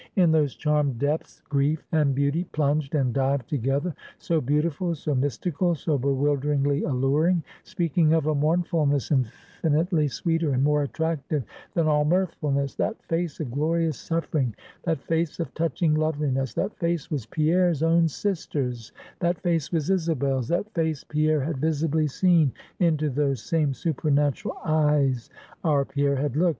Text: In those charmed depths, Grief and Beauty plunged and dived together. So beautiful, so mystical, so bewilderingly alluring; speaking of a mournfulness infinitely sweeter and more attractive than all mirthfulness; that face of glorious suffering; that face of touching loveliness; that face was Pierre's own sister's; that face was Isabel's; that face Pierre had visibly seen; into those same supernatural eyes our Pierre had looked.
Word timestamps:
In 0.15 0.31
those 0.31 0.55
charmed 0.55 0.97
depths, 0.97 1.43
Grief 1.47 1.85
and 1.91 2.15
Beauty 2.15 2.45
plunged 2.53 2.95
and 2.95 3.13
dived 3.13 3.47
together. 3.47 3.93
So 4.17 4.41
beautiful, 4.41 4.95
so 4.95 5.13
mystical, 5.13 5.75
so 5.75 5.95
bewilderingly 5.99 6.81
alluring; 6.81 7.43
speaking 7.63 8.11
of 8.11 8.25
a 8.25 8.33
mournfulness 8.33 9.11
infinitely 9.11 10.07
sweeter 10.07 10.53
and 10.55 10.63
more 10.63 10.81
attractive 10.81 11.43
than 11.75 11.87
all 11.87 12.03
mirthfulness; 12.03 12.73
that 12.77 12.99
face 13.03 13.39
of 13.39 13.51
glorious 13.51 13.95
suffering; 13.99 14.55
that 14.85 15.03
face 15.03 15.39
of 15.39 15.53
touching 15.53 15.93
loveliness; 15.93 16.55
that 16.55 16.75
face 16.79 17.11
was 17.11 17.27
Pierre's 17.27 17.83
own 17.83 18.07
sister's; 18.07 18.91
that 19.19 19.39
face 19.41 19.71
was 19.71 19.91
Isabel's; 19.91 20.47
that 20.47 20.73
face 20.73 21.03
Pierre 21.03 21.41
had 21.41 21.59
visibly 21.59 22.07
seen; 22.07 22.53
into 22.79 23.11
those 23.11 23.43
same 23.43 23.75
supernatural 23.75 24.57
eyes 24.65 25.29
our 25.63 25.85
Pierre 25.85 26.15
had 26.15 26.35
looked. 26.35 26.49